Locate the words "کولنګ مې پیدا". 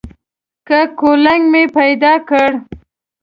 0.99-2.13